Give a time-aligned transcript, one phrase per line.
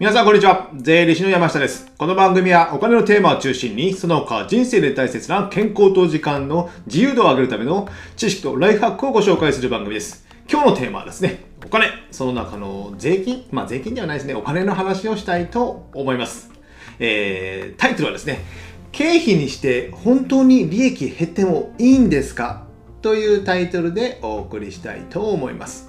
[0.00, 0.70] 皆さんこんにちは。
[0.76, 1.90] 税理士の山下です。
[1.98, 10.24] この番組はお金のテーマを中心に、その他人生で大切な健康と時間の自由度を上げるための知識とライフハックをご紹介する番組です。
[10.48, 16.52] 今日のテーマはですね、お金、その中の税金、まあ税金ではないですね、お金の話をしたいと思います。
[17.00, 18.44] えー、タイトルはですね、
[18.92, 22.68] 経費にして本当に利益減ってもいいんですか？
[23.02, 25.87] というタイトルでお送りしたいと思います。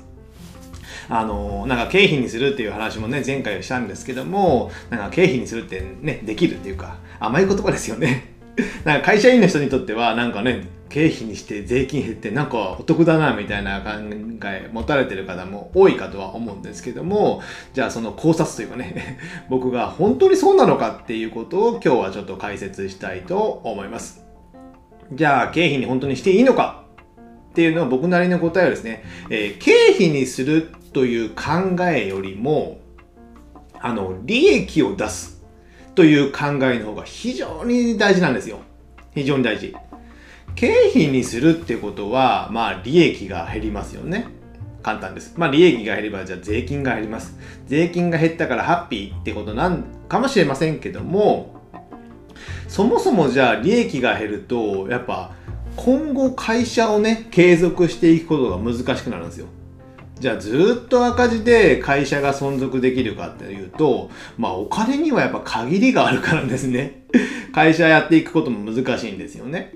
[1.09, 8.35] あのなんか経費にするっていう話もね前回したんですけどもなんか経費にするってねできるっていうか甘い言葉ですよね。
[8.83, 13.89] なんか会社員の人にとってはなんかね経費にして税金減ってなんかお得だなみたいな考
[14.45, 17.41] え持たれてる方も多いかとは思うんですけども
[17.73, 19.19] じゃあその考察というかね
[19.49, 24.25] 僕が本当にそうなのかっていうことを今日はちょっと解説したいと思います。
[25.13, 26.83] じゃあ経費に本当にしていいのか
[27.49, 32.79] っていうのは僕なりの答えはですね、えー経費にするという考えよりも、
[33.79, 35.41] あの、利益を出す
[35.95, 38.59] という考えの方が非常に大事なんですよ。
[39.15, 39.75] 非常に大事。
[40.55, 44.27] 経費にするってことは、まあ利益が減りますよね。
[44.83, 45.33] 簡単です。
[45.37, 47.37] まあ利益が減ればじゃあ税金が減ります。
[47.67, 51.55] 税金が減ったからハッピーってことなんかもしれませんけども、
[52.67, 55.33] そもそもじゃあ利益が減ると、やっぱ
[55.81, 59.47] 今後会社をね、継続していくことが難しくなるんですよ。
[60.19, 67.05] じゃあずっと赤字で会社が存続できるかっていうと、まあお金にはやっぱ限りがあるからですね。
[67.55, 69.73] 会社やっていくことも難しいんですよね。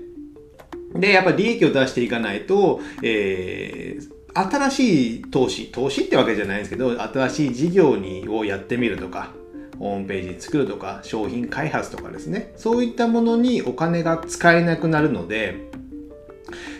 [0.94, 9.30] で、やっぱ利益を出していかないと、えー新しい投資、投資ってわけじゃないんですけど、新しい事業にをやってみるとか、
[9.78, 15.70] ホームページ作るとか、商品開発とかですね、そういったものにお金が使えなくなるので、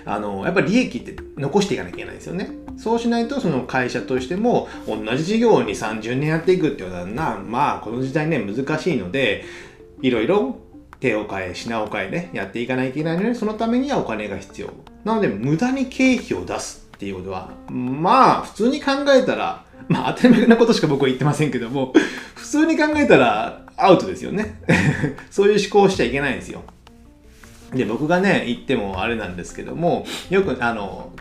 [0.06, 2.50] あの、やっぱり利益って残していかなきゃいけないですよね。
[2.77, 9.44] そうしないと、その会社としても、同じ事業に30年やっていくってことはな、まあ、この時代ね、難しいので、
[10.03, 10.59] いろいろ
[11.00, 14.70] 手を変え、品を変えね、やっていかないといけないので、そのためにはお金が必要。
[15.04, 21.93] なので、無駄に経費を出すっていうことは、まあ、普通に考えたら、まあ、当たり前なことしか僕は言ってませんけども、
[22.34, 24.60] 普通に考えたら、アウトですよね。
[25.31, 26.62] そういう思考をしちゃいけないんですよ。
[27.75, 31.12] で、僕がね、言ってもあれなんですけども、よく、あの、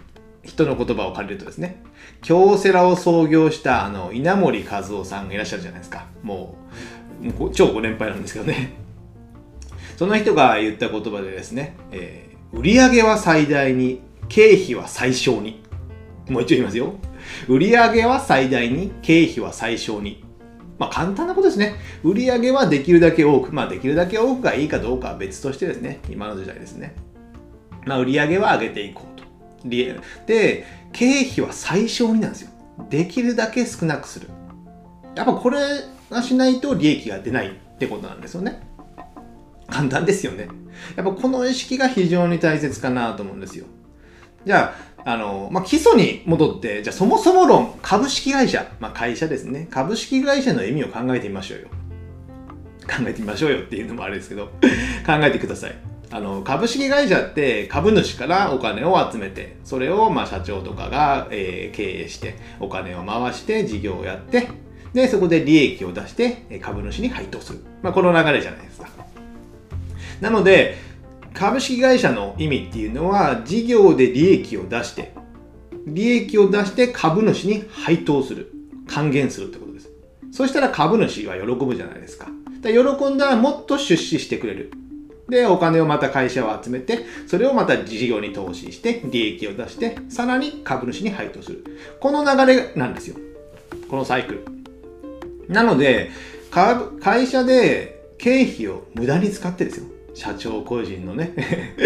[0.44, 1.82] 人の言葉を借りるとですね、
[2.22, 6.08] 京セラを創業した、あの、稲森和夫さんがいらっしゃるじゃないですか。
[6.22, 6.56] も
[7.22, 8.74] う、もう超ご年配なんですけどね。
[9.98, 15.64] その人が言った言葉でですね、えー売上は最大に、経費は最小に。
[16.30, 16.94] もう一度言いますよ。
[17.48, 20.24] 売上は最大に、経費は最小に。
[20.84, 21.76] まあ簡単なことですね。
[22.04, 26.94] 売り上げはできるだけ多く、まあできるだけ多くがいいかどうかは別としてですね、今の時代ですね。
[27.86, 29.70] まあ売り上げは上げていこうと。
[29.70, 32.50] で、経費は最小になんですよ。
[32.90, 34.28] できるだけ少なくする。
[35.16, 35.60] やっぱこれ
[36.10, 38.62] がしないと利益が出ないってことなんですよね。
[39.70, 40.50] 簡単ですよね。
[40.98, 43.66] やっぱこの意識が非常に大切かなと思うんですよ。
[44.46, 49.68] じゃあ、あの、まあ、基礎に戻って、じゃあそもそも論、株式会社、まあ、会社ですね。
[49.70, 51.68] 株式会社の意味を考えてみましょうよ。
[52.84, 54.46] 考えてみましょうよっていうのもあれですけど、
[55.06, 55.76] 考えてください。
[56.12, 64.48] あの、株式会社って株主からお金を集めて、それをま社長とかが、えー経営して、お金を回して事業をやって、
[64.94, 67.60] で、そこで利益を出して株主に配当する。
[67.82, 68.88] まあ、この流れじゃないですか。
[70.22, 70.78] なので、
[71.34, 75.14] 株式会社の意味っていうのは、事業で利益を出して、
[75.86, 78.52] 利益を出して株主に配当する。
[78.88, 79.90] 還元するってことです。
[80.32, 82.28] そしたら株主は喜ぶじゃないですか。
[82.62, 84.72] で喜んだらもっと出資してくれる。
[85.30, 91.64] で、お金をまた会社を集めて、それをまた事業に投資して、利益を出して、さらに株主に配当する。
[92.00, 93.16] この流れなんですよ。
[93.90, 94.46] このサイクル。
[95.48, 96.12] なので、
[97.02, 99.86] 会社で経費を無駄に使ってですよ。
[100.14, 101.34] 社長個人のね、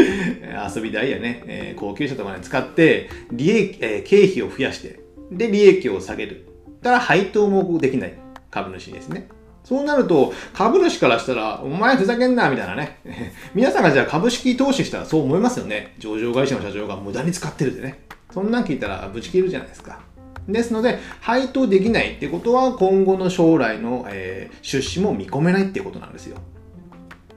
[0.76, 5.00] 遊び代やね、えー高級車とかに使って、利益、えー経費を増やして、
[5.32, 6.46] で、利益を下げる。
[6.82, 8.14] だから配当もできない
[8.52, 9.28] 株主ですね。
[9.64, 13.00] そうなると、株主からしたら、お前ふざけんな、みたいなね。
[13.54, 15.94] 皆さんがじゃあ株式投資したらそう思いますよね。
[16.00, 18.00] 上場会社の社長が無駄に使ってるでね。
[18.34, 20.00] そんなん聞いたらぶち切るじゃないですか。
[20.48, 26.38] ですので、配当できないってことは、今後の将来の、えー出資も見込めないってことなんですよ。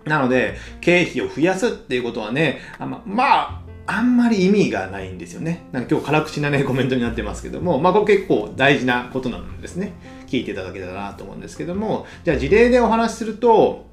[0.04, 5.66] なので、経費を増やすっていうことはね、あままあ、あんまり意味がないんですよね。
[5.72, 9.92] なんか今日辛口なね、 コメントになってますけども、まあこれ結構大事なことなんですね。
[10.26, 13.86] 聞いていただけたらなと思うんですけども、じゃあ事例でお話しすると、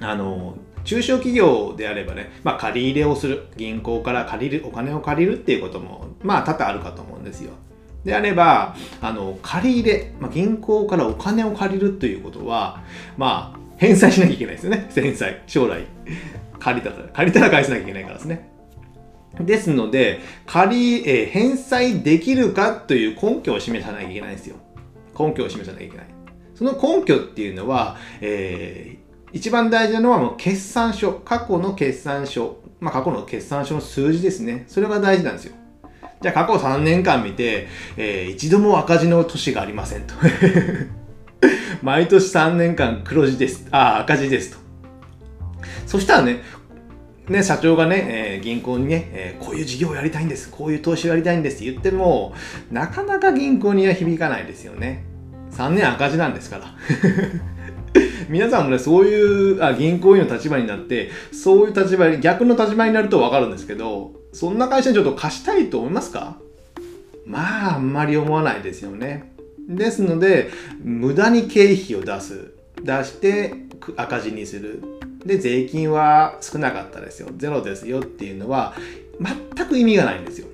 [0.00, 3.48] あの、中小企業であればね、まあ借り入れをする。
[3.56, 7.50] 銀行から借りる、お金を借りるっていうことも、まあ多々あるかと思うんですよ。
[8.04, 12.82] であれば、あの、借り入れ、まあ、銀行からお金を借りるということは、
[13.16, 14.90] まあ、返済しなきゃいけないですよね。
[14.94, 15.42] 返済。
[15.46, 15.84] 将来。
[16.58, 18.50] 借りたら、借りたら返さなきゃいけないからですね。
[19.40, 24.56] ですので、借り、えー、返済できるかという根拠を示さなきゃいけないんですよ。
[25.18, 26.06] 根拠を示さなきゃいけない。
[26.54, 31.12] その根拠っていうのは、えー、一番大事なのはもう決算書。
[31.12, 32.58] 過去の決算書。
[32.80, 34.64] まあ、過去の決算書の数字ですね。
[34.66, 35.54] それが大事なんですよ。
[36.20, 40.14] じゃあ過去3年間見て、えー、一度も赤字の年がありませんと。
[41.82, 43.66] 毎年3年間黒字です。
[43.70, 44.58] あ、赤字ですと。
[45.86, 46.42] そしたらね、
[47.28, 52.34] ね、社長がね、えー、銀行にね、えー、こういう事業をやりたいんです、こういう投資をやりたいんですって言っても、
[52.70, 55.04] なかなか銀行には響かないですよね。
[55.52, 56.64] 3年赤字なんですから。
[58.28, 66.36] 皆さんもね、そういうあ銀行員の立場になって、そういう立場に、逆の立場になるとわかるんですけど、そんな会社にちょっと貸したいと思いますか？
[67.26, 69.32] まあ、あんまり思わないですよね。
[69.68, 70.50] ですので、
[70.82, 72.54] 無駄に経費を出す。
[72.82, 73.54] 出して
[73.96, 74.82] 赤字にする。
[75.24, 77.28] で、税金は少なかったですよ。
[77.36, 78.74] ゼロですよっていうのは、
[79.20, 80.48] 全く意味がないんですよ。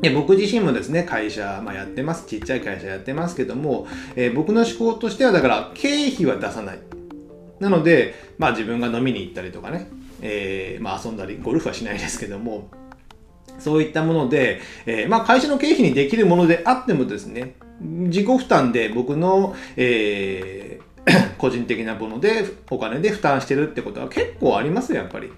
[0.00, 2.26] で僕自身もですね、会社、まあ、やってます。
[2.26, 6.78] ちっちゃい会社やってますけども、えー、僕の思考としては、だから、経費は出さない。
[7.58, 9.90] なので、まあ自分が飲みに行ったりとかね、
[10.22, 12.70] えー、まあ遊んだり、ゴルフはしないですけども、
[13.58, 17.56] そういったもので、えー、まあ会社の経費にできるものであってもですね、
[18.08, 25.30] 自己負担で僕の、えー、 個人的なものでお金で負担してるってことは結構ありますよ、やっぱり。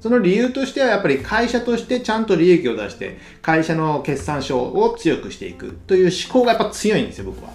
[0.00, 7.50] その理由としてはやっぱり会社としてちゃんと利益を出して会社の決算書を強くしていくという思考がやっぱ強いんですよ、僕は。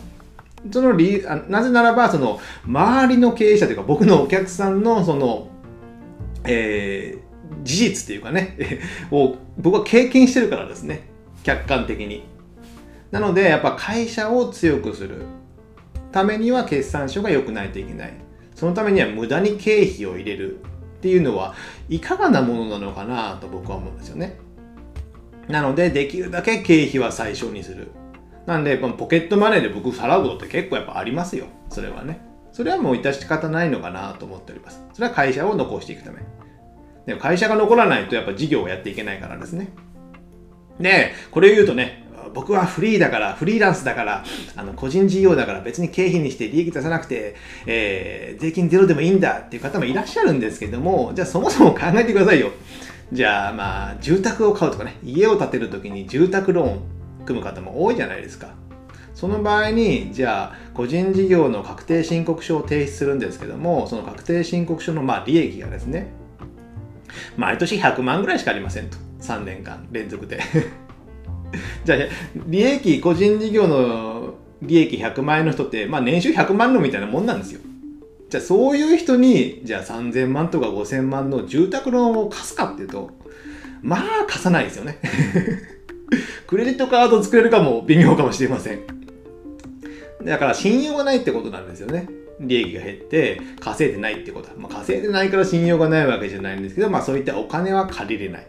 [0.72, 5.48] その理由、なぜならば、その周りの経営者というか僕のお客さんのその、
[6.44, 8.58] えー、事実っていうかね、
[9.12, 11.08] を僕は経験してるからですね。
[11.44, 12.35] 客観的に。
[13.12, 15.24] なので、やっぱ会社を強くする
[16.12, 18.14] ためには決算書が良くないといけない。
[18.56, 21.54] そのためには無駄に経費を入れるっていうのは
[21.90, 24.38] いかがなものなのかなと僕は思うんですよね。
[25.48, 27.92] なので、できるだけ経費は最小にする。
[28.46, 31.46] なんで、ポケットマネーで僕払うことって結構やっぱありますよ。
[31.70, 32.22] それはね。
[32.52, 34.82] それはもう致し方ないのかなと思っております。
[34.94, 36.20] それは会社を残していくため。
[37.06, 39.74] でも会社が残らないとやっぱ事業をやっていけないからですね。
[40.80, 42.05] で、これを言うとね、
[42.36, 44.24] 僕はフリーだから、フリーランスだから、
[44.58, 47.36] あの個人事業だから別に経費にして利益出さなくて、
[47.66, 52.52] えー、税金ゼロでもいいんだっていう方もいらっしゃるんですけども、じゃあそもそも考えてくださいよ。
[53.14, 56.80] じゃあまあ、住宅を買うとかね、家を建てるときに住宅ローン
[57.26, 58.50] 組む方も多いじゃないですか。
[59.14, 66.08] その場合に、じゃあ、個人事業の確定申告書を提出するんですけども、その確定申告書のまあ利益がですね、
[67.38, 68.98] 毎年100万ぐらいしかありませんと。
[69.22, 70.40] 3年間連続で
[71.84, 72.00] じゃあ、
[72.48, 77.62] 利益、個人事業の利益100万円の人って、まあ年収100万のみたいなもんなんですよ。
[78.30, 83.12] じゃあそういう人に、じゃあ3000万とか5000万の住宅ローンを貸すかっていうと、
[83.82, 84.98] まあ貸さないですよね。
[86.48, 88.80] クレジットカード作れるかも微妙かもしれません。
[90.24, 92.08] だから信用がないってことなんですよね。
[92.40, 94.56] 利益が減って稼いでないってことは。
[94.58, 98.48] まあ、稼いでないから信用がないわけじゃないんですけど、まあそういったお金は借りれない。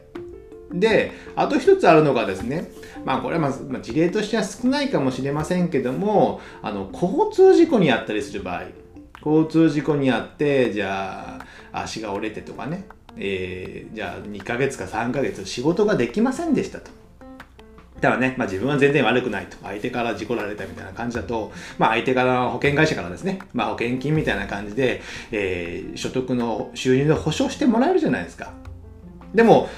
[0.72, 2.70] で、あと一つあるのがですね、
[3.06, 8.64] まあこれはまず、まあ、事例としては少ないかもしれませんけども、あの、交通事故にあったりする場合、
[9.24, 11.38] 交通事故にあって、じゃ
[11.72, 16.90] あ足が折れてとかね、えー、じゃあ2ヶ月か3ヶ月仕事ができませんでしたと。
[18.00, 19.56] ただね、まあ、自分は全然悪くないと。
[19.62, 28.52] 相手から事故られたみたいな感じだと、まあ、相手から保険会社からですね、まあ、保険金みたいな感じで、えー、所得の収入の保証してもらえるじゃないですか。
[29.32, 29.68] でも、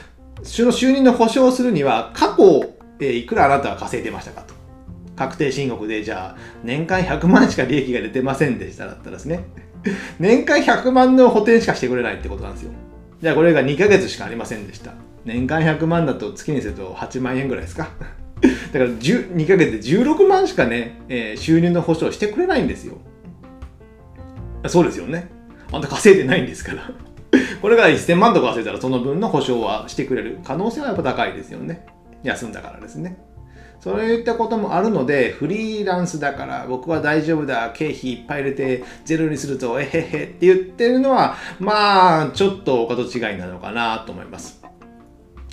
[0.42, 4.54] その収入の保証をするには、過去、えー、いくらあなたは稼いでましたかと。
[5.16, 9.44] 確定申告で、じゃあ、年間100万しか利益が出てませんでしただったらですね、
[10.18, 12.72] 年間100万の補填しかしてくれないってことなんですよ。
[13.20, 14.92] じゃあ、これが2ヶ月しかありませんでした。
[15.24, 17.88] 年間100万だと月にすると8万円ぐらいですか。
[18.72, 22.94] だから2ヶ月で16万しかね、えー、収入の保証してくれないんですよ。
[24.66, 25.28] そうですよね。
[25.72, 26.90] あんた稼いでないんですから。
[27.60, 31.86] これが1000万とか忘れたらその分の保証はしてくれる可能性はやっぱ高いですよね。
[32.22, 33.18] 休んだからですね。
[33.80, 44.60] そういったこともあるので、フリーランスだから僕は大丈夫だ、経費いっぱい入れてゼロにすると、えへへって言ってるのは、まあ、ちょっとお門違いなのかなと思います。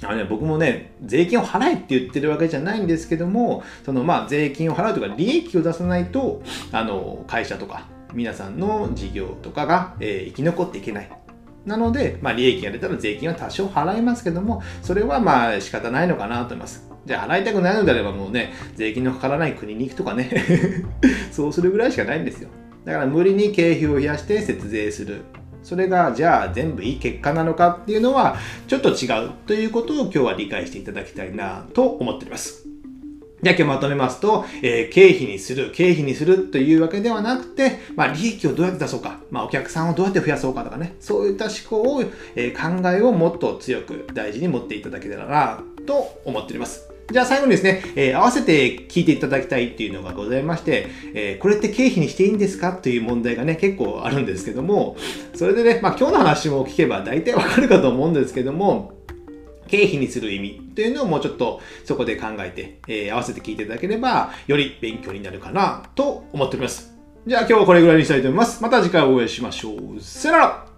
[0.03, 6.41] あのね、僕もね、税金を払えって言ってるわけじゃないんですけども、そのまあ税金を払うとか利益を出さないと、
[6.72, 11.25] あの、会社とか皆さんの事業とかが、えー、生き残っていけない。
[11.65, 16.88] なので、まあ、利益が出たら税金は多少払いますけども、それはまあ仕方ないのかなと思います。
[17.05, 20.29] じゃあ払いたくないのであればもうね、税金のかからない国に行くとかね、
[21.31, 22.50] そうするぐらいしかないんですよ。
[22.84, 25.22] だから無理に経費を増やして節税する。
[25.63, 32.75] それがじゃあ全部いい結果なのかっていうのはちょっと違うということを今日は理解していただきたいなと思っております。
[33.46, 42.04] じゃあ今日まとめますと、えー、経費にする、経費にするというわけではなくて、まあ、利益をどうやって出そうか、まあ、お客さんをどうやって増やそうかとかね、そういった思考を、
[42.36, 46.90] えー、考えをもっと強く大事に持っていただけたらなと思っております。
[47.12, 54.98] じゃあ最後にですね、えー、合わせて聞いていただきたいっていうのがございまして、えー、これって経費にしていいんですかという問題がね、結構あるんですけども、
[55.36, 58.95] それでね、まあ今日の話も聞けば大体わかるかと思うんですけども、
[59.77, 66.94] 経費にする意味というのをもうちょっとそこで考えて、えー、合わせて聞いていただければ、より勉強になるかなと思っております。
[67.27, 68.62] じゃあ今日はこれぐらいにしたいと思います。
[68.62, 70.00] また次回お会いしましょう。
[70.00, 70.75] さよなら